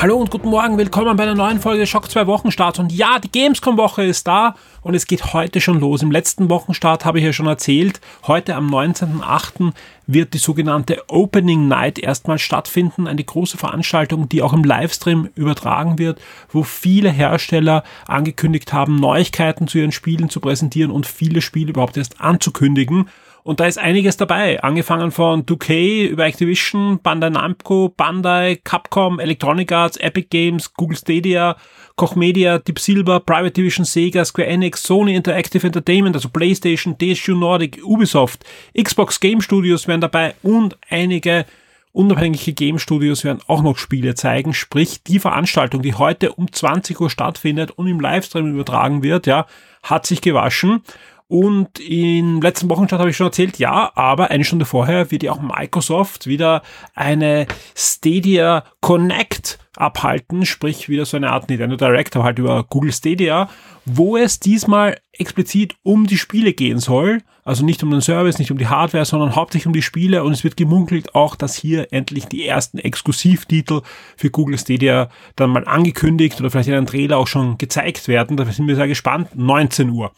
[0.00, 2.78] Hallo und guten Morgen, willkommen bei einer neuen Folge Schock 2 Wochenstart.
[2.78, 6.00] Und ja, die Gamescom-Woche ist da und es geht heute schon los.
[6.00, 9.74] Im letzten Wochenstart habe ich ja schon erzählt, heute am 19.08.
[10.06, 13.06] wird die sogenannte Opening Night erstmal stattfinden.
[13.06, 19.68] Eine große Veranstaltung, die auch im Livestream übertragen wird, wo viele Hersteller angekündigt haben, Neuigkeiten
[19.68, 23.10] zu ihren Spielen zu präsentieren und viele Spiele überhaupt erst anzukündigen.
[23.42, 29.72] Und da ist einiges dabei, angefangen von 2K über Activision, Bandai Namco, Bandai, Capcom, Electronic
[29.72, 31.56] Arts, Epic Games, Google Stadia,
[31.96, 37.34] Koch Media, Deep Silver, Private Division, Sega, Square Enix, Sony Interactive Entertainment, also PlayStation, TSU
[37.34, 38.44] Nordic, Ubisoft,
[38.78, 41.46] Xbox Game Studios wären dabei und einige
[41.92, 47.00] unabhängige Game Studios werden auch noch Spiele zeigen, sprich die Veranstaltung, die heute um 20
[47.00, 49.46] Uhr stattfindet und im Livestream übertragen wird, ja,
[49.82, 50.82] hat sich gewaschen
[51.30, 55.30] und im letzten Wochenstart habe ich schon erzählt, ja, aber eine Stunde vorher wird ja
[55.30, 56.62] auch Microsoft wieder
[56.96, 62.92] eine Stadia Connect abhalten, sprich wieder so eine Art Nintendo Direct, aber halt über Google
[62.92, 63.48] Stadia,
[63.84, 67.22] wo es diesmal explizit um die Spiele gehen soll.
[67.44, 70.24] Also nicht um den Service, nicht um die Hardware, sondern hauptsächlich um die Spiele.
[70.24, 73.82] Und es wird gemunkelt auch, dass hier endlich die ersten Exklusivtitel
[74.16, 78.36] für Google Stadia dann mal angekündigt oder vielleicht in einem Trailer auch schon gezeigt werden.
[78.36, 79.28] Da sind wir sehr gespannt.
[79.36, 80.10] 19 Uhr.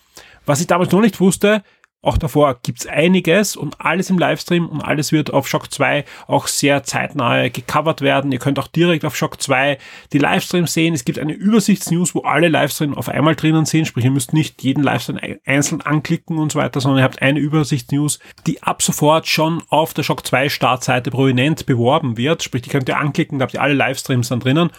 [0.46, 1.62] Was ich damals noch nicht wusste,
[2.04, 6.48] auch davor gibt's einiges und alles im Livestream und alles wird auf Shock 2 auch
[6.48, 8.32] sehr zeitnah gecovert werden.
[8.32, 9.78] Ihr könnt auch direkt auf Shock 2
[10.12, 10.94] die Livestreams sehen.
[10.94, 13.86] Es gibt eine Übersichtsnews, wo alle Livestreams auf einmal drinnen sind.
[13.86, 17.38] Sprich, ihr müsst nicht jeden Livestream einzeln anklicken und so weiter, sondern ihr habt eine
[17.38, 22.42] Übersichtsnews, die ab sofort schon auf der Shock 2 Startseite prominent beworben wird.
[22.42, 24.70] Sprich, die könnt ihr anklicken, da habt ihr alle Livestreams dann drinnen.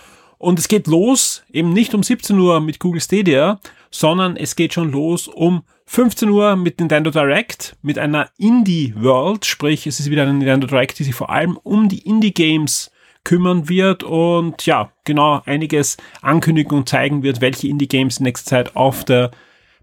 [0.43, 3.61] Und es geht los, eben nicht um 17 Uhr mit Google Stadia,
[3.91, 9.45] sondern es geht schon los um 15 Uhr mit Nintendo Direct, mit einer Indie World,
[9.45, 12.91] sprich es ist wieder eine Nintendo Direct, die sich vor allem um die Indie Games
[13.23, 18.49] kümmern wird und ja, genau einiges ankündigen und zeigen wird, welche Indie Games in nächster
[18.49, 19.31] Zeit auf der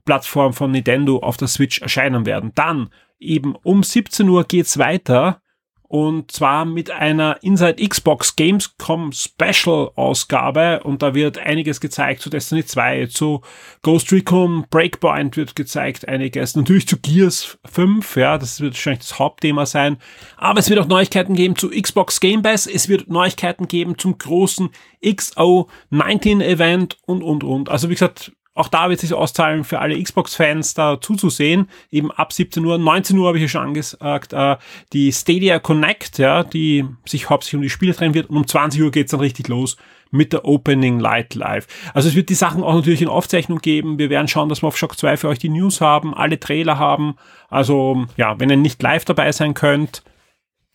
[0.04, 2.52] Plattform von Nintendo auf der Switch erscheinen werden.
[2.54, 5.40] Dann eben um 17 Uhr geht's weiter
[5.90, 10.84] und zwar mit einer Inside Xbox Gamescom Special Ausgabe.
[10.84, 13.40] Und da wird einiges gezeigt zu Destiny 2, zu
[13.82, 19.18] Ghost Recon Breakpoint wird gezeigt, einiges, natürlich zu Gears 5, ja, das wird wahrscheinlich das
[19.18, 19.96] Hauptthema sein,
[20.36, 24.16] aber es wird auch Neuigkeiten geben zu Xbox Game Pass, es wird Neuigkeiten geben zum
[24.16, 24.70] großen
[25.02, 27.68] XO19 Event und, und, und.
[27.68, 31.68] Also wie gesagt, auch da wird sich auszahlen für alle Xbox-Fans da zuzusehen.
[31.90, 34.56] Eben ab 17 Uhr, 19 Uhr habe ich ja schon angesagt, äh,
[34.92, 38.28] die Stadia Connect, ja, die sich hauptsächlich um die Spiele drehen wird.
[38.28, 39.76] Und um 20 Uhr geht's dann richtig los
[40.10, 41.68] mit der Opening Light Live.
[41.94, 43.98] Also es wird die Sachen auch natürlich in Aufzeichnung geben.
[43.98, 46.78] Wir werden schauen, dass wir auf Shock 2 für euch die News haben, alle Trailer
[46.78, 47.14] haben.
[47.48, 50.02] Also ja, wenn ihr nicht live dabei sein könnt,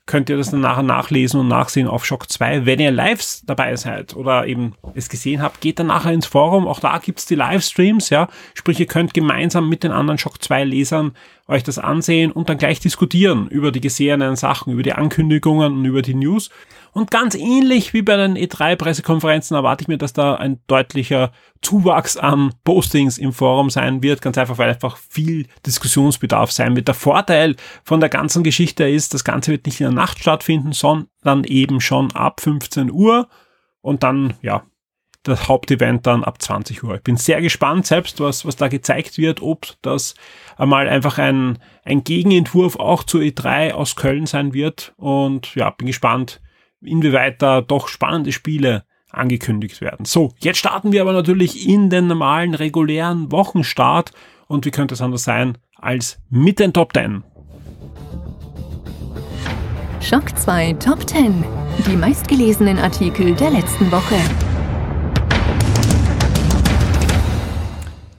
[0.06, 2.66] könnt ihr das dann nachher nachlesen und nachsehen auf Shock 2.
[2.66, 6.68] Wenn ihr live dabei seid oder eben es gesehen habt, geht dann nachher ins Forum.
[6.68, 8.28] Auch da gibt's die Livestreams, ja.
[8.54, 11.14] Sprich, ihr könnt gemeinsam mit den anderen Shock 2 Lesern
[11.48, 15.86] euch das ansehen und dann gleich diskutieren über die gesehenen Sachen, über die Ankündigungen und
[15.86, 16.50] über die News.
[16.92, 22.16] Und ganz ähnlich wie bei den E3-Pressekonferenzen erwarte ich mir, dass da ein deutlicher Zuwachs
[22.16, 26.88] an Postings im Forum sein wird, ganz einfach, weil einfach viel Diskussionsbedarf sein wird.
[26.88, 31.44] Der Vorteil von der ganzen Geschichte ist, das Ganze wird nicht in Nacht stattfinden, sondern
[31.46, 33.28] eben schon ab 15 Uhr
[33.82, 34.64] und dann, ja,
[35.28, 36.96] das Hauptevent dann ab 20 Uhr.
[36.96, 40.16] Ich bin sehr gespannt selbst, was, was da gezeigt wird, ob das
[40.58, 44.94] einmal einfach ein, ein Gegenentwurf auch zur E3 aus Köln sein wird.
[44.98, 46.42] Und ja, bin gespannt,
[46.82, 50.06] inwieweit da doch spannende Spiele angekündigt werden.
[50.06, 54.12] So, jetzt starten wir aber natürlich in den normalen, regulären Wochenstart.
[54.48, 57.24] Und wie könnte es anders sein als mit den Top 10?
[60.08, 61.44] Schock 2 Top 10.
[61.88, 64.14] Die meistgelesenen Artikel der letzten Woche.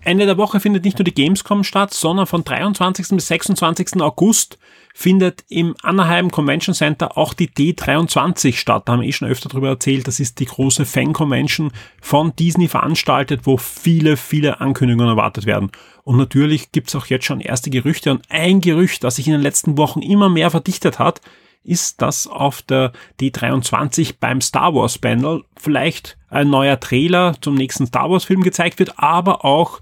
[0.01, 3.11] Ende der Woche findet nicht nur die Gamescom statt, sondern von 23.
[3.11, 4.01] bis 26.
[4.01, 4.59] August
[4.95, 8.83] findet im Anaheim Convention Center auch die D23 statt.
[8.87, 10.09] Da haben wir eh schon öfter darüber erzählt.
[10.09, 15.71] Das ist die große Fan-Convention von Disney veranstaltet, wo viele, viele Ankündigungen erwartet werden.
[16.03, 18.11] Und natürlich gibt's auch jetzt schon erste Gerüchte.
[18.11, 21.21] Und ein Gerücht, das sich in den letzten Wochen immer mehr verdichtet hat,
[21.67, 27.87] ist, dass auf der D23 beim Star Wars Panel vielleicht ein neuer Trailer zum nächsten
[27.87, 29.81] Star Wars Film gezeigt wird, aber auch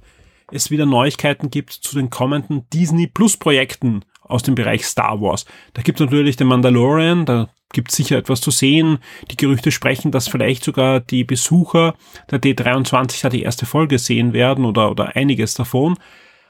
[0.51, 5.45] es wieder Neuigkeiten gibt zu den kommenden Disney Plus Projekten aus dem Bereich Star Wars.
[5.75, 8.99] Da gibt es natürlich den Mandalorian, da gibt es sicher etwas zu sehen.
[9.31, 11.95] Die Gerüchte sprechen, dass vielleicht sogar die Besucher
[12.31, 15.97] der D23 da die erste Folge sehen werden oder, oder einiges davon.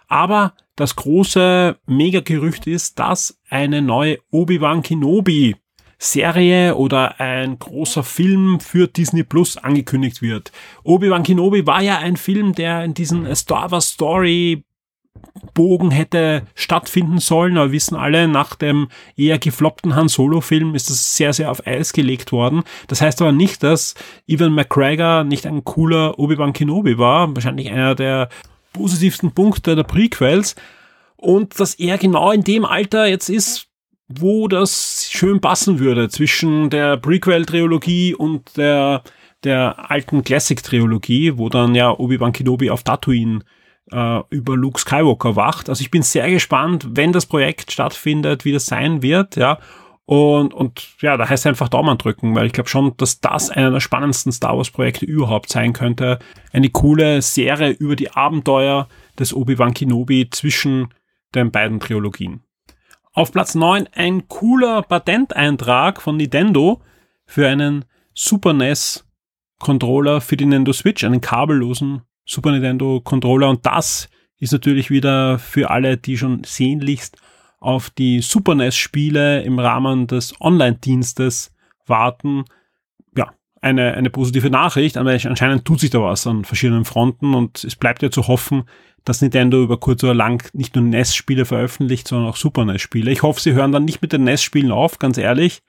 [0.09, 5.56] Aber das große Mega-Gerücht ist, dass eine neue Obi-Wan Kenobi
[5.99, 10.53] Serie oder ein großer Film für Disney Plus angekündigt wird.
[10.83, 14.65] Obi-Wan Kenobi war ja ein Film, der in diesen Star Wars Story
[15.55, 20.91] Bogen hätte stattfinden sollen, aber wissen alle, nach dem eher gefloppten Han Solo Film ist
[20.91, 22.62] das sehr, sehr auf Eis gelegt worden.
[22.89, 23.95] Das heißt aber nicht, dass
[24.27, 28.29] Evan McGregor nicht ein cooler Obi-Wan Kenobi war, wahrscheinlich einer der
[28.75, 30.55] positivsten Punkte der Prequels
[31.17, 33.69] und dass er genau in dem Alter jetzt ist,
[34.09, 39.03] wo das schön passen würde zwischen der Prequel-Trilogie und der,
[39.44, 43.41] der alten Classic-Trilogie, wo dann ja Obi-Wan Kenobi auf Tatooine
[43.91, 45.70] äh, über Luke Skywalker wacht.
[45.70, 49.59] Also ich bin sehr gespannt, wenn das Projekt stattfindet, wie das sein wird, ja.
[50.06, 53.71] Und, und ja, da heißt einfach Daumen drücken, weil ich glaube schon, dass das einer
[53.71, 56.19] der spannendsten Star Wars-Projekte überhaupt sein könnte.
[56.53, 60.93] Eine coole Serie über die Abenteuer des Obi-Wan Kenobi zwischen
[61.35, 62.43] den beiden Trilogien.
[63.12, 66.83] Auf Platz 9 ein cooler Patenteintrag von Nintendo
[67.27, 69.06] für einen Super NES
[69.59, 75.39] Controller für die Nintendo Switch, einen kabellosen Super Nintendo Controller und das ist natürlich wieder
[75.39, 77.17] für alle, die schon sehnlichst
[77.65, 81.53] auf die Super NES Spiele im Rahmen des Online-Dienstes
[81.87, 82.45] warten.
[83.17, 87.65] Ja, eine, eine positive Nachricht, aber anscheinend tut sich da was an verschiedenen Fronten und
[87.65, 88.65] es bleibt ja zu hoffen,
[89.05, 93.11] dass Nintendo über kurz oder lang nicht nur NES-Spiele veröffentlicht, sondern auch Super NES-Spiele.
[93.11, 95.63] Ich hoffe, sie hören dann nicht mit den NES-Spielen auf, ganz ehrlich,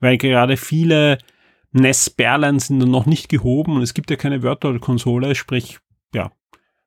[0.00, 1.18] weil gerade viele
[1.72, 5.78] NES-Perlen sind dann noch nicht gehoben und es gibt ja keine Virtual-Konsole, sprich,
[6.14, 6.30] ja,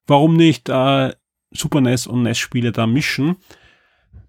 [0.08, 1.14] warum nicht äh,
[1.52, 3.38] Super NES und NES-Spiele da mischen?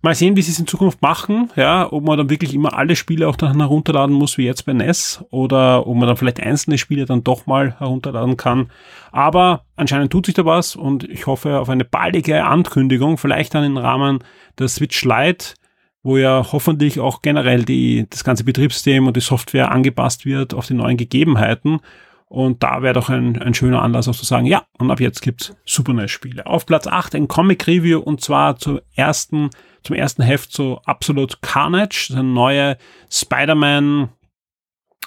[0.02, 2.96] Mal sehen, wie sie es in Zukunft machen, ja, ob man dann wirklich immer alle
[2.96, 6.78] Spiele auch dann herunterladen muss, wie jetzt bei NES, oder ob man dann vielleicht einzelne
[6.78, 8.70] Spiele dann doch mal herunterladen kann.
[9.10, 13.64] Aber anscheinend tut sich da was und ich hoffe auf eine baldige Ankündigung, vielleicht dann
[13.64, 14.20] im Rahmen
[14.58, 15.54] der Switch Lite,
[16.02, 20.66] wo ja hoffentlich auch generell die, das ganze Betriebssystem und die Software angepasst wird auf
[20.66, 21.80] die neuen Gegebenheiten.
[22.28, 25.22] Und da wäre doch ein, ein schöner Anlass auch zu sagen, ja, und ab jetzt
[25.22, 26.46] gibt's Super NES-Spiele.
[26.46, 29.50] Auf Platz 8 ein Comic-Review und zwar zur ersten
[29.84, 32.76] zum ersten Heft so Absolute Carnage, eine neue
[33.08, 34.10] Spider-Man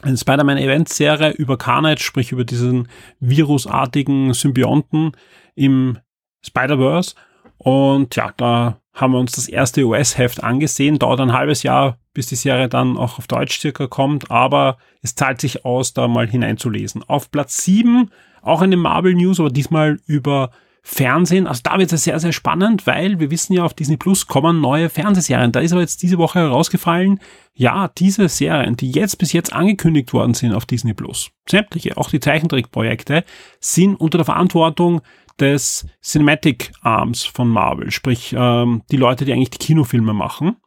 [0.01, 2.87] eine Spider-Man-Event-Serie über Carnage, sprich über diesen
[3.19, 5.11] virusartigen Symbionten
[5.55, 5.97] im
[6.45, 7.15] Spider-Verse.
[7.57, 10.99] Und ja, da haben wir uns das erste US-Heft angesehen.
[10.99, 15.15] Dauert ein halbes Jahr, bis die Serie dann auch auf Deutsch circa kommt, aber es
[15.15, 17.03] zahlt sich aus, da mal hineinzulesen.
[17.07, 18.09] Auf Platz 7
[18.41, 20.51] auch eine Marvel News, aber diesmal über
[20.81, 24.27] Fernsehen, also da wird es sehr, sehr spannend, weil wir wissen ja, auf Disney Plus
[24.27, 25.51] kommen neue Fernsehserien.
[25.51, 27.19] Da ist aber jetzt diese Woche herausgefallen,
[27.53, 32.09] ja, diese Serien, die jetzt bis jetzt angekündigt worden sind auf Disney Plus, sämtliche, auch
[32.09, 33.23] die Zeichentrickprojekte,
[33.59, 35.01] sind unter der Verantwortung
[35.39, 40.57] des Cinematic Arms von Marvel, sprich ähm, die Leute, die eigentlich die Kinofilme machen.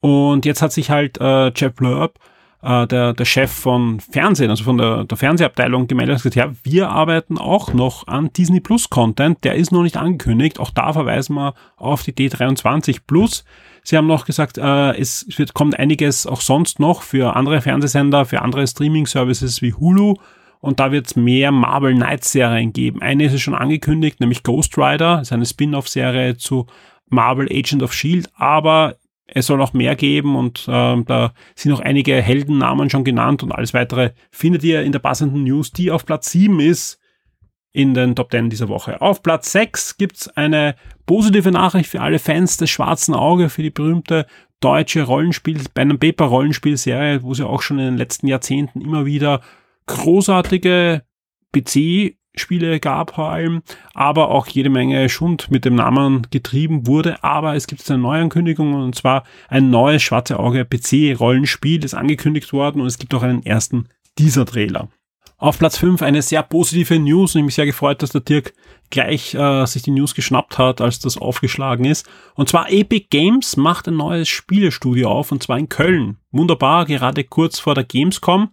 [0.00, 2.18] Und jetzt hat sich halt äh, Jeff Blurb
[2.62, 6.52] äh, der, der Chef von Fernsehen, also von der, der Fernsehabteilung gemeldet und gesagt, ja,
[6.62, 10.58] wir arbeiten auch noch an Disney Plus Content, der ist noch nicht angekündigt.
[10.60, 13.44] Auch da verweisen wir auf die D23 Plus.
[13.84, 18.24] Sie haben noch gesagt, äh, es wird, kommt einiges auch sonst noch für andere Fernsehsender,
[18.24, 20.14] für andere Streaming-Services wie Hulu.
[20.62, 23.02] Und da wird es mehr Marvel Knights Serien geben.
[23.02, 26.66] Eine ist schon angekündigt, nämlich Ghost Rider, das ist eine Spin-off-Serie zu
[27.08, 31.80] Marvel Agent of Shield, aber es soll noch mehr geben und äh, da sind noch
[31.80, 36.06] einige Heldennamen schon genannt und alles weitere findet ihr in der passenden News, die auf
[36.06, 37.00] Platz 7 ist
[37.72, 39.00] in den Top 10 dieser Woche.
[39.00, 40.76] Auf Platz 6 gibt's eine
[41.06, 44.26] positive Nachricht für alle Fans des Schwarzen Auge, für die berühmte
[44.60, 49.06] deutsche Rollenspiel, bei einem Paper Rollenspielserie, wo sie auch schon in den letzten Jahrzehnten immer
[49.06, 49.40] wieder
[49.86, 51.02] großartige
[51.52, 53.62] PC Spiele gab vor allem,
[53.92, 57.22] aber auch jede Menge Schund mit dem Namen getrieben wurde.
[57.22, 62.80] Aber es gibt eine Neuankündigung und zwar ein neues Schwarze Auge PC-Rollenspiel ist angekündigt worden
[62.80, 64.88] und es gibt auch einen ersten Teaser-Trailer.
[65.36, 68.54] Auf Platz 5 eine sehr positive News und ich mich sehr gefreut, dass der Dirk
[68.90, 72.08] gleich äh, sich die News geschnappt hat, als das aufgeschlagen ist.
[72.36, 76.18] Und zwar Epic Games macht ein neues Spielestudio auf und zwar in Köln.
[76.30, 78.50] Wunderbar, gerade kurz vor der Gamescom.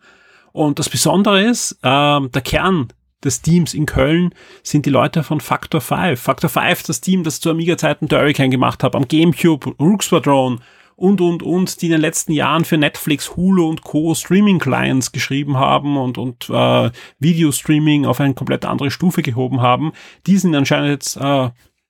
[0.51, 2.87] Und das Besondere ist, äh, der Kern
[3.23, 6.19] des Teams in Köln sind die Leute von Factor 5.
[6.19, 10.61] Factor 5, das Team, das zu Amiga-Zeiten der Hurricane gemacht hat, am Gamecube, Rook Squadron
[10.95, 14.13] und, und, und, die in den letzten Jahren für Netflix, Hulu und Co.
[14.13, 19.93] Streaming-Clients geschrieben haben und, und äh, Videostreaming auf eine komplett andere Stufe gehoben haben.
[20.27, 21.49] Die sind anscheinend jetzt äh,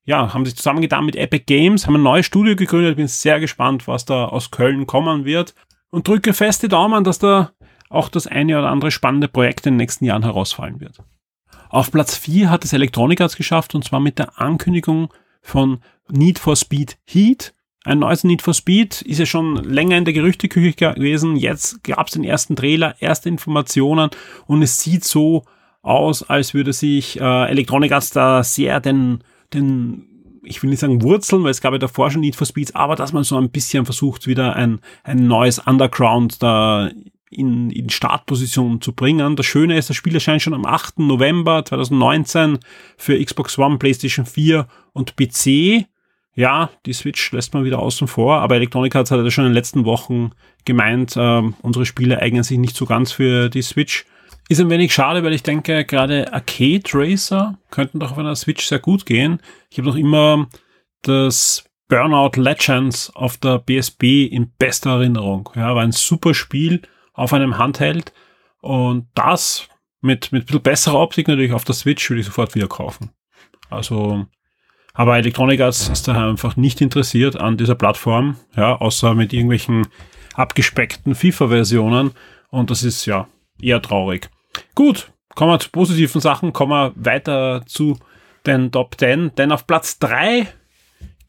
[0.09, 2.95] ja, haben sich zusammengetan mit Epic Games, haben ein neues Studio gegründet.
[2.95, 5.53] Bin sehr gespannt, was da aus Köln kommen wird.
[5.91, 7.51] Und drücke fest die Daumen, dass da
[7.89, 11.03] auch das eine oder andere spannende Projekt in den nächsten Jahren herausfallen wird.
[11.69, 15.79] Auf Platz 4 hat es Electronic Arts geschafft und zwar mit der Ankündigung von
[16.09, 17.53] Need for Speed Heat.
[17.83, 21.35] Ein neues Need for Speed ist ja schon länger in der Gerüchteküche gewesen.
[21.35, 24.09] Jetzt gab es den ersten Trailer, erste Informationen
[24.47, 25.45] und es sieht so
[25.81, 31.01] aus, als würde sich äh, Electronic Arts da sehr den den, ich will nicht sagen
[31.01, 33.49] Wurzeln, weil es gab ja davor schon Need for Speeds, aber dass man so ein
[33.49, 36.91] bisschen versucht, wieder ein, ein neues Underground da
[37.29, 39.35] in, in Startposition zu bringen.
[39.35, 40.99] Das Schöne ist, das Spiel erscheint schon am 8.
[40.99, 42.59] November 2019
[42.97, 45.85] für Xbox One, PlayStation 4 und PC.
[46.35, 49.51] Ja, die Switch lässt man wieder außen vor, aber Electronic Arts hat ja schon in
[49.51, 50.31] den letzten Wochen
[50.65, 54.05] gemeint, äh, unsere Spiele eignen sich nicht so ganz für die Switch.
[54.47, 58.65] Ist ein wenig schade, weil ich denke, gerade Arcade Racer könnten doch auf einer Switch
[58.65, 59.39] sehr gut gehen.
[59.69, 60.47] Ich habe noch immer
[61.03, 65.49] das Burnout Legends auf der BSB in bester Erinnerung.
[65.55, 66.81] Ja, war ein super Spiel
[67.19, 68.13] auf einem Handheld
[68.61, 69.67] und das
[70.01, 73.11] mit, mit ein bisschen besserer Optik natürlich auf der Switch würde ich sofort wieder kaufen.
[73.69, 74.25] Also,
[74.93, 79.87] aber Electronic Arts ist da einfach nicht interessiert an dieser Plattform, ja, außer mit irgendwelchen
[80.35, 82.11] abgespeckten FIFA-Versionen
[82.49, 83.27] und das ist ja
[83.61, 84.29] eher traurig.
[84.73, 87.99] Gut, kommen wir zu positiven Sachen, kommen wir weiter zu
[88.45, 90.47] den Top 10, denn auf Platz 3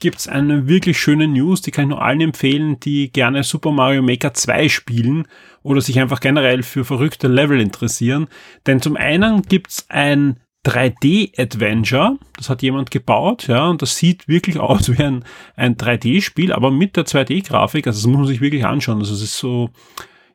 [0.00, 4.02] gibt's eine wirklich schöne News, die kann ich nur allen empfehlen, die gerne Super Mario
[4.02, 5.28] Maker 2 spielen
[5.62, 8.28] oder sich einfach generell für verrückte Level interessieren.
[8.66, 14.58] Denn zum einen gibt's ein 3D-Adventure, das hat jemand gebaut, ja, und das sieht wirklich
[14.60, 15.24] aus wie ein,
[15.56, 18.98] ein 3D-Spiel, aber mit der 2D-Grafik, also das muss man sich wirklich anschauen.
[18.98, 19.70] Also es ist so,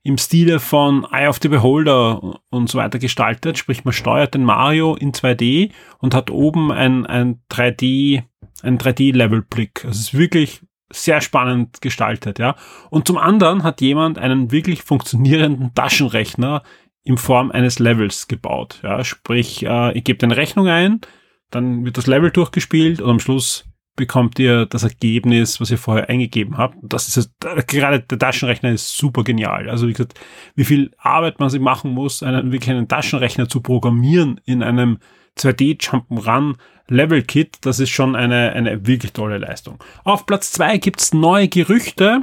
[0.05, 3.57] im Stile von Eye of the Beholder und so weiter gestaltet.
[3.57, 8.22] Sprich, man steuert den Mario in 2D und hat oben ein, ein 3D,
[8.65, 9.86] ein 3D-Level-Blick.
[9.86, 12.55] Also es ist wirklich sehr spannend gestaltet, ja.
[12.89, 16.63] Und zum anderen hat jemand einen wirklich funktionierenden Taschenrechner
[17.03, 19.03] in Form eines Levels gebaut, ja.
[19.03, 21.01] Sprich, äh, ich gebe eine Rechnung ein,
[21.51, 26.10] dann wird das Level durchgespielt und am Schluss bekommt ihr das Ergebnis, was ihr vorher
[26.10, 26.75] eingegeben habt.
[26.84, 29.69] Das ist gerade der Taschenrechner ist super genial.
[29.69, 30.19] Also wie gesagt,
[30.55, 35.00] wie viel Arbeit man sich machen muss, einen wirklich einen Taschenrechner zu programmieren in einem
[35.38, 36.56] 2D Jump'n'Run
[36.88, 39.84] Level Kit, das ist schon eine, eine wirklich tolle Leistung.
[40.04, 42.22] Auf Platz zwei gibt's neue Gerüchte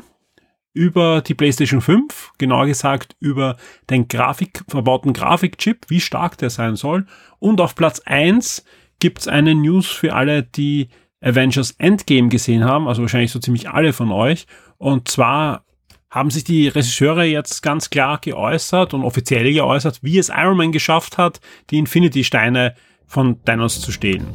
[0.72, 3.56] über die PlayStation 5, genauer gesagt über
[3.90, 7.06] den Grafik, verbauten Grafikchip, wie stark der sein soll.
[7.38, 8.64] Und auf Platz eins
[9.00, 10.88] gibt's eine News für alle, die
[11.20, 14.46] Avengers Endgame gesehen haben, also wahrscheinlich so ziemlich alle von euch.
[14.78, 15.64] Und zwar
[16.10, 20.72] haben sich die Regisseure jetzt ganz klar geäußert und offiziell geäußert, wie es Iron Man
[20.72, 21.40] geschafft hat,
[21.70, 22.74] die Infinity-Steine
[23.12, 24.26] von Thanos zu stehlen.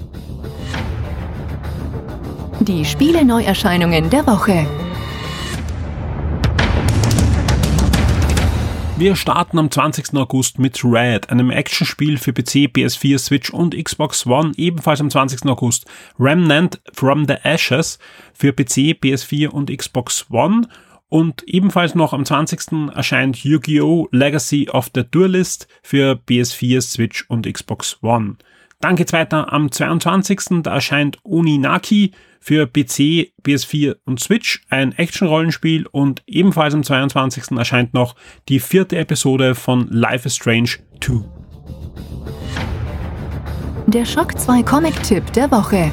[2.59, 4.67] Die Spiele-Neuerscheinungen der Woche.
[8.97, 10.15] Wir starten am 20.
[10.15, 15.45] August mit Red, einem Actionspiel für PC, PS4, Switch und Xbox One, ebenfalls am 20.
[15.47, 15.87] August.
[16.19, 17.97] Remnant from the Ashes
[18.33, 20.67] für PC, PS4 und Xbox One.
[21.09, 22.91] Und ebenfalls noch am 20.
[22.93, 24.09] erscheint Yu-Gi-Oh!
[24.11, 28.37] Legacy of the Duelist für PS4, Switch und Xbox One.
[28.79, 30.61] Dann geht's weiter am 22.
[30.61, 37.57] Da erscheint Oninaki für PC, PS4 und Switch, ein Action-Rollenspiel und ebenfalls am 22.
[37.57, 38.15] erscheint noch
[38.49, 40.69] die vierte Episode von Life is Strange
[41.01, 41.23] 2.
[43.87, 45.91] Der Schock 2 Comic-Tipp der Woche.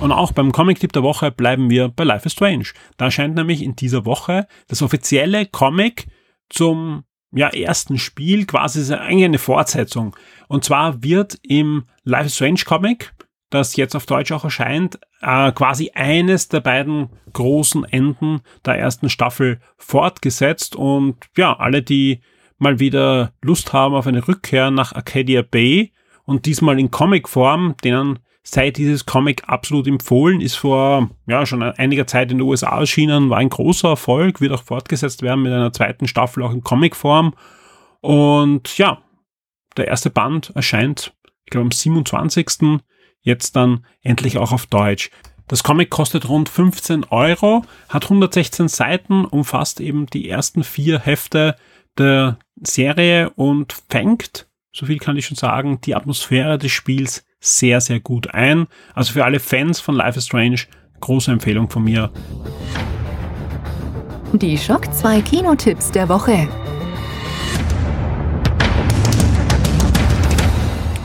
[0.00, 2.66] Und auch beim Comic-Tipp der Woche bleiben wir bei Life is Strange.
[2.98, 6.06] Da erscheint nämlich in dieser Woche das offizielle Comic
[6.50, 10.16] zum ja, ersten Spiel quasi ist eigentlich eine Fortsetzung.
[10.48, 13.12] Und zwar wird im Life Strange Comic,
[13.50, 19.08] das jetzt auf Deutsch auch erscheint, äh, quasi eines der beiden großen Enden der ersten
[19.08, 20.76] Staffel fortgesetzt.
[20.76, 22.20] Und ja, alle, die
[22.58, 25.92] mal wieder Lust haben auf eine Rückkehr nach Arcadia Bay
[26.24, 32.06] und diesmal in Comicform, denen sei dieses Comic absolut empfohlen, ist vor ja schon einiger
[32.06, 35.72] Zeit in den USA erschienen, war ein großer Erfolg, wird auch fortgesetzt werden mit einer
[35.72, 37.34] zweiten Staffel auch in Comicform.
[38.00, 39.02] Und ja,
[39.76, 42.80] der erste Band erscheint, ich glaube, am 27.
[43.22, 45.10] jetzt dann endlich auch auf Deutsch.
[45.48, 51.56] Das Comic kostet rund 15 Euro, hat 116 Seiten, umfasst eben die ersten vier Hefte
[51.98, 57.80] der Serie und fängt, so viel kann ich schon sagen, die Atmosphäre des Spiels sehr,
[57.80, 58.66] sehr gut ein.
[58.94, 60.60] Also für alle Fans von Life is Strange,
[61.00, 62.10] große Empfehlung von mir.
[64.32, 66.48] Die Schock 2 Kinotipps der Woche.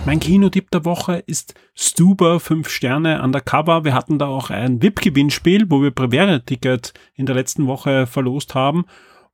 [0.05, 3.83] Mein Kinotipp der Woche ist Stuber 5 Sterne Undercover.
[3.83, 8.85] Wir hatten da auch ein VIP-Gewinnspiel, wo wir Premiere-Ticket in der letzten Woche verlost haben.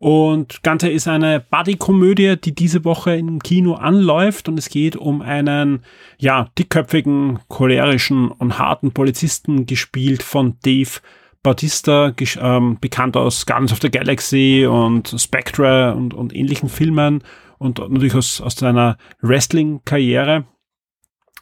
[0.02, 4.50] Und Ganze ist eine Buddy-Komödie, die diese Woche im Kino anläuft.
[4.50, 5.84] Und es geht um einen,
[6.18, 11.02] ja, dickköpfigen, cholerischen und harten Polizisten, gespielt von Dave
[11.44, 17.24] Bautista, ähm, bekannt aus Guardians of the Galaxy und Spectre und, und ähnlichen Filmen
[17.60, 20.46] und natürlich aus, aus seiner Wrestling-Karriere.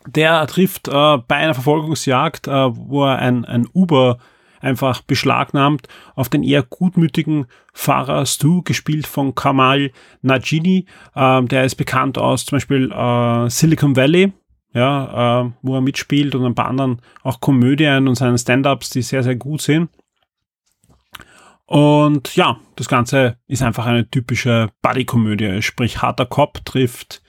[0.05, 4.17] Der trifft äh, bei einer Verfolgungsjagd, äh, wo er ein, ein Uber
[4.61, 10.85] einfach beschlagnahmt, auf den eher gutmütigen Fahrer Stu, gespielt von Kamal Najini.
[11.15, 14.33] Äh, der ist bekannt aus zum Beispiel äh, Silicon Valley,
[14.73, 19.01] ja, äh, wo er mitspielt und ein paar anderen auch Komödien und seinen Stand-ups, die
[19.01, 19.89] sehr, sehr gut sind.
[21.65, 27.21] Und ja, das Ganze ist einfach eine typische Buddy-Komödie, sprich harter Cop trifft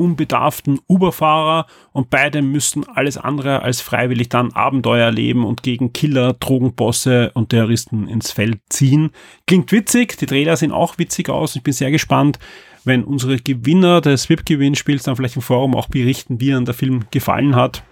[0.00, 6.32] unbedarften Uberfahrer und beide müssen alles andere als freiwillig dann Abenteuer erleben und gegen Killer,
[6.32, 9.10] Drogenbosse und Terroristen ins Feld ziehen.
[9.46, 11.54] Klingt witzig, die Trailer sehen auch witzig aus.
[11.54, 12.38] Ich bin sehr gespannt,
[12.84, 17.04] wenn unsere Gewinner des VIP-Gewinnspiels dann vielleicht im Forum auch berichten, wie ihnen der Film
[17.10, 17.82] gefallen hat.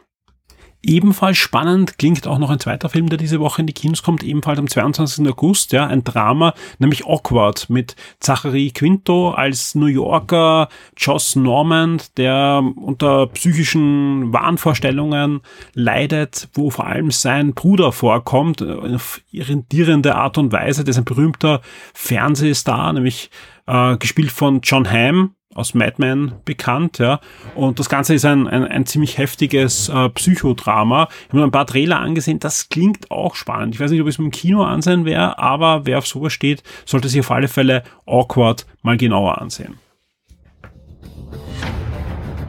[0.82, 4.22] Ebenfalls spannend klingt auch noch ein zweiter Film, der diese Woche in die Kinos kommt,
[4.22, 5.28] ebenfalls am 22.
[5.28, 12.62] August, ja, ein Drama, nämlich Awkward mit Zachary Quinto als New Yorker, Joss Normand, der
[12.76, 15.40] unter psychischen Wahnvorstellungen
[15.74, 21.04] leidet, wo vor allem sein Bruder vorkommt, auf irritierende Art und Weise, der ist ein
[21.04, 21.60] berühmter
[21.92, 23.30] Fernsehstar, nämlich
[23.66, 27.20] äh, gespielt von John Hamm, aus Mad Men bekannt, ja.
[27.54, 31.08] Und das Ganze ist ein, ein, ein ziemlich heftiges äh, Psychodrama.
[31.22, 33.74] Ich habe mir ein paar Trailer angesehen, das klingt auch spannend.
[33.74, 36.62] Ich weiß nicht, ob es mit dem Kino ansehen wäre, aber wer auf sowas steht,
[36.86, 39.78] sollte sich auf alle Fälle Awkward mal genauer ansehen.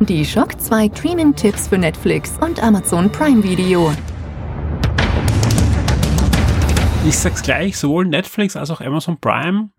[0.02, 3.92] Die Shock 2 Streaming-Tipps für Netflix und Amazon Prime Video.
[7.06, 9.70] Ich sag's gleich, sowohl Netflix als auch Amazon Prime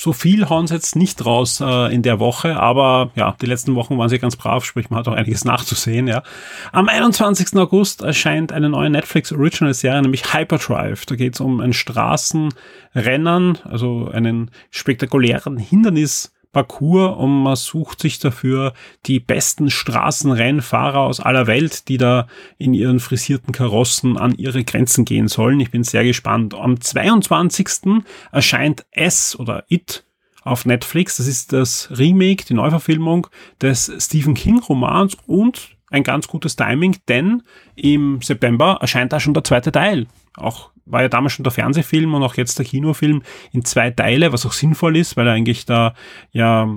[0.00, 3.74] so viel hauen sie jetzt nicht raus äh, in der Woche, aber ja, die letzten
[3.74, 6.22] Wochen waren sie ganz brav, sprich man hat auch einiges nachzusehen, ja.
[6.70, 7.56] Am 21.
[7.56, 11.04] August erscheint eine neue Netflix Original Serie, nämlich Hyperdrive.
[11.04, 18.18] Da geht es um ein Straßenrennen, also einen spektakulären Hindernis Parcours und man sucht sich
[18.18, 18.72] dafür
[19.06, 25.04] die besten Straßenrennfahrer aus aller Welt, die da in ihren frisierten Karossen an ihre Grenzen
[25.04, 25.60] gehen sollen.
[25.60, 26.54] Ich bin sehr gespannt.
[26.54, 28.02] Am 22.
[28.32, 30.04] erscheint S oder It
[30.42, 31.18] auf Netflix.
[31.18, 33.26] Das ist das Remake, die Neuverfilmung
[33.60, 37.42] des Stephen King Romans und ein ganz gutes Timing, denn
[37.74, 40.06] im September erscheint da schon der zweite Teil.
[40.36, 43.22] Auch war ja damals schon der Fernsehfilm und auch jetzt der Kinofilm
[43.52, 45.94] in zwei Teile, was auch sinnvoll ist, weil eigentlich da
[46.32, 46.68] ja,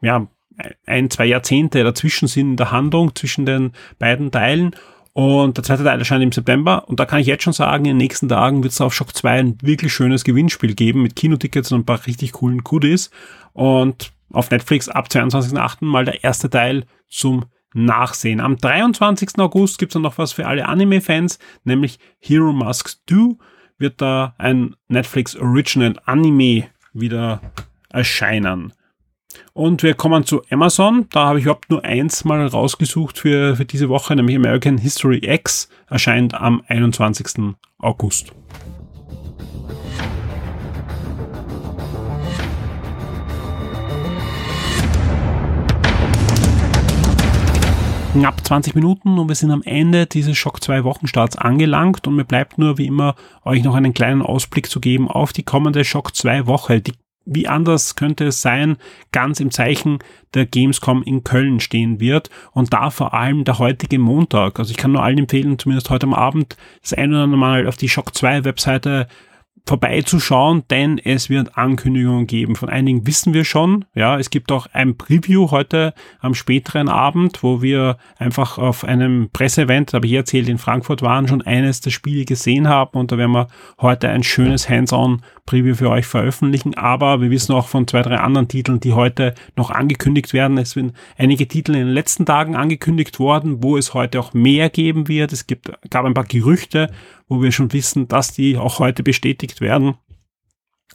[0.00, 0.26] ja,
[0.86, 4.74] ein, zwei Jahrzehnte dazwischen sind in der Handlung zwischen den beiden Teilen.
[5.12, 6.88] Und der zweite Teil erscheint im September.
[6.88, 9.14] Und da kann ich jetzt schon sagen, in den nächsten Tagen wird es auf Shock
[9.14, 13.10] 2 ein wirklich schönes Gewinnspiel geben mit Kinotickets und ein paar richtig coolen Goodies.
[13.52, 15.84] Und auf Netflix ab 22.08.
[15.84, 18.40] mal der erste Teil zum nachsehen.
[18.40, 19.38] Am 23.
[19.38, 23.36] August gibt es noch was für alle Anime-Fans, nämlich Hero Masks 2
[23.78, 27.40] wird da ein Netflix Original Anime wieder
[27.90, 28.72] erscheinen.
[29.52, 31.06] Und wir kommen zu Amazon.
[31.10, 35.20] Da habe ich überhaupt nur eins mal rausgesucht für, für diese Woche, nämlich American History
[35.22, 37.54] X erscheint am 21.
[37.78, 38.32] August.
[48.14, 52.24] Knapp 20 Minuten und wir sind am Ende dieses Schock 2 Wochenstarts angelangt und mir
[52.24, 56.14] bleibt nur wie immer euch noch einen kleinen Ausblick zu geben auf die kommende Schock
[56.14, 56.80] 2 Woche.
[56.80, 56.92] Die,
[57.26, 58.76] wie anders könnte es sein,
[59.10, 59.98] ganz im Zeichen
[60.32, 64.60] der Gamescom in Köln stehen wird und da vor allem der heutige Montag.
[64.60, 67.66] Also ich kann nur allen empfehlen, zumindest heute am Abend das ein oder andere Mal
[67.66, 69.08] auf die Shock 2 Webseite
[69.66, 72.54] vorbeizuschauen, denn es wird Ankündigungen geben.
[72.54, 73.86] Von einigen wissen wir schon.
[73.94, 79.30] Ja, es gibt auch ein Preview heute am späteren Abend, wo wir einfach auf einem
[79.32, 83.16] Presseevent, habe ich erzählt, in Frankfurt waren, schon eines der Spiele gesehen haben und da
[83.16, 83.48] werden wir
[83.80, 86.74] heute ein schönes Hands-on Preview für euch veröffentlichen.
[86.74, 90.58] Aber wir wissen auch von zwei, drei anderen Titeln, die heute noch angekündigt werden.
[90.58, 94.68] Es sind einige Titel in den letzten Tagen angekündigt worden, wo es heute auch mehr
[94.68, 95.32] geben wird.
[95.32, 96.90] Es gibt, gab ein paar Gerüchte,
[97.28, 99.94] wo wir schon wissen, dass die auch heute bestätigt werden.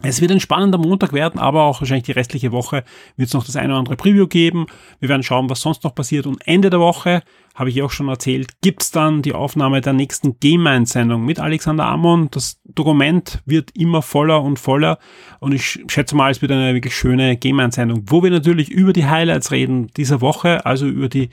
[0.01, 2.85] Es wird ein spannender Montag werden, aber auch wahrscheinlich die restliche Woche
[3.17, 4.67] wird es noch das eine oder andere Preview geben.
[4.99, 6.25] Wir werden schauen, was sonst noch passiert.
[6.25, 7.21] Und Ende der Woche,
[7.53, 11.41] habe ich auch schon erzählt, gibt es dann die Aufnahme der nächsten Game Mind-Sendung mit
[11.41, 12.29] Alexander Amon.
[12.31, 14.99] Das Dokument wird immer voller und voller.
[15.41, 18.93] Und ich schätze mal, es wird eine wirklich schöne Game Mind-Sendung, wo wir natürlich über
[18.93, 21.29] die Highlights reden dieser Woche, also über die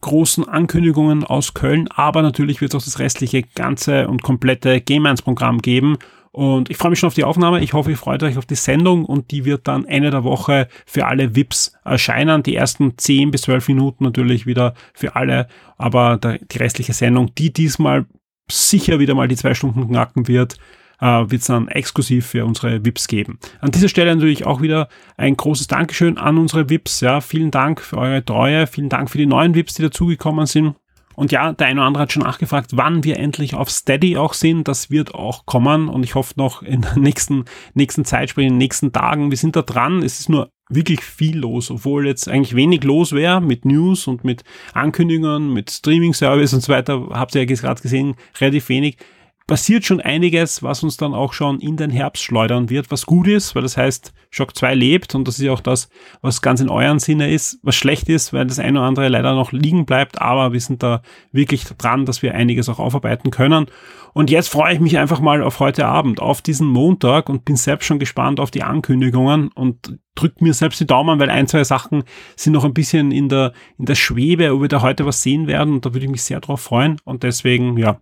[0.00, 5.06] großen Ankündigungen aus Köln, aber natürlich wird es auch das restliche ganze und komplette Game
[5.06, 5.98] 1 Programm geben.
[6.36, 7.60] Und ich freue mich schon auf die Aufnahme.
[7.60, 10.68] Ich hoffe, ihr freut euch auf die Sendung und die wird dann Ende der Woche
[10.84, 12.42] für alle VIPs erscheinen.
[12.42, 17.54] Die ersten 10 bis 12 Minuten natürlich wieder für alle, aber die restliche Sendung, die
[17.54, 18.04] diesmal
[18.50, 20.58] sicher wieder mal die zwei Stunden knacken wird,
[21.00, 23.38] äh, wird es dann exklusiv für unsere VIPs geben.
[23.60, 27.00] An dieser Stelle natürlich auch wieder ein großes Dankeschön an unsere VIPs.
[27.00, 30.74] Ja, vielen Dank für eure Treue, vielen Dank für die neuen VIPs, die dazugekommen sind.
[31.16, 34.34] Und ja, der eine oder andere hat schon nachgefragt, wann wir endlich auf Steady auch
[34.34, 34.68] sind.
[34.68, 38.52] Das wird auch kommen und ich hoffe noch in der nächsten, nächsten Zeit, sprich in
[38.52, 39.30] den nächsten Tagen.
[39.30, 40.02] Wir sind da dran.
[40.02, 44.24] Es ist nur wirklich viel los, obwohl jetzt eigentlich wenig los wäre mit News und
[44.24, 47.08] mit Ankündigungen, mit Streaming-Service und so weiter.
[47.10, 48.98] Habt ihr ja gerade gesehen, relativ wenig
[49.46, 53.28] passiert schon einiges, was uns dann auch schon in den Herbst schleudern wird, was gut
[53.28, 55.88] ist, weil das heißt, Shock 2 lebt und das ist ja auch das,
[56.20, 59.34] was ganz in euren Sinne ist, was schlecht ist, weil das eine oder andere leider
[59.34, 63.66] noch liegen bleibt, aber wir sind da wirklich dran, dass wir einiges auch aufarbeiten können.
[64.14, 67.56] Und jetzt freue ich mich einfach mal auf heute Abend, auf diesen Montag und bin
[67.56, 71.62] selbst schon gespannt auf die Ankündigungen und drückt mir selbst die Daumen, weil ein, zwei
[71.62, 72.02] Sachen
[72.34, 75.46] sind noch ein bisschen in der, in der Schwebe, ob wir da heute was sehen
[75.46, 78.00] werden und da würde ich mich sehr drauf freuen und deswegen, ja,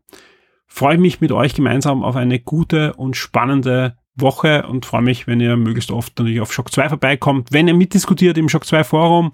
[0.75, 5.39] freue mich mit euch gemeinsam auf eine gute und spannende Woche und freue mich, wenn
[5.39, 9.31] ihr möglichst oft natürlich auf Shock 2 vorbeikommt, wenn ihr mitdiskutiert im Shock 2 Forum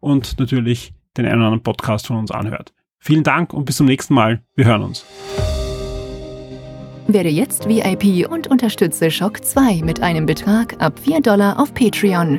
[0.00, 2.74] und natürlich den einen oder anderen Podcast von uns anhört.
[2.98, 4.42] Vielen Dank und bis zum nächsten Mal.
[4.54, 5.06] Wir hören uns.
[7.08, 12.38] Werde jetzt VIP und unterstütze Shock 2 mit einem Betrag ab 4 Dollar auf Patreon.